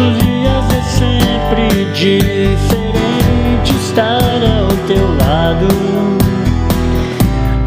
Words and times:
Os 0.00 0.18
dias 0.18 0.64
é 0.72 0.82
sempre 0.82 1.84
diferente 1.92 3.70
estar 3.78 4.40
ao 4.44 4.68
teu 4.86 5.06
lado. 5.16 5.68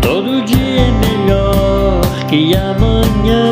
Todo 0.02 0.44
dia 0.46 0.82
é 0.82 0.92
melhor 0.92 2.02
que 2.28 2.56
amanhã. 2.56 3.52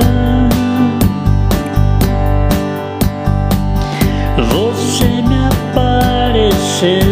Você 4.49 5.05
me 5.21 5.37
apareceu 5.45 7.10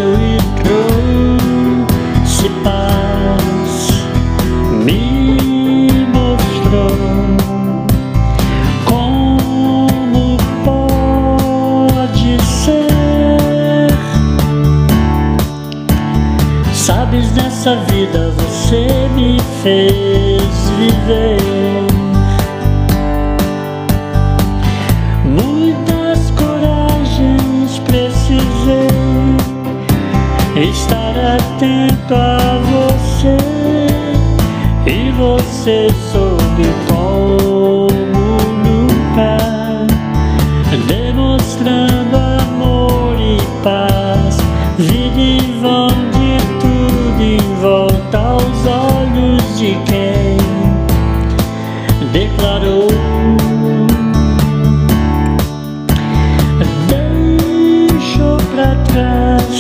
Sabes 17.20 17.32
dessa 17.32 17.76
vida 17.92 18.32
você 18.38 18.88
me 19.14 19.38
fez 19.62 20.42
viver. 20.78 21.38
Muitas 25.26 26.32
coragens 26.32 27.80
precisei 27.80 28.88
estar 30.72 31.14
atento 31.36 32.16
a 32.16 32.58
você 32.72 33.38
e 34.90 35.12
você 35.12 35.90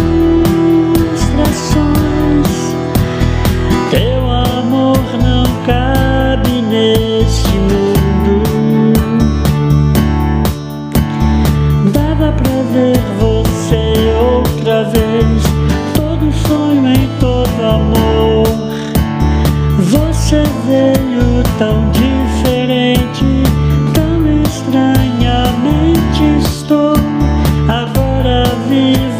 Teu 3.91 4.29
amor 4.31 4.97
não 5.21 5.43
cabe 5.65 6.61
neste 6.61 7.51
mundo. 7.57 8.43
Dava 11.91 12.31
pra 12.31 12.61
ver 12.73 12.99
você 13.19 13.93
outra 14.19 14.83
vez. 14.85 15.43
Todo 15.93 16.31
sonho 16.47 16.87
em 16.87 17.07
todo 17.19 17.61
amor. 17.63 18.45
Você 19.79 20.43
veio 20.67 21.43
tão 21.59 21.91
de 21.91 22.04
dreams 28.93 29.14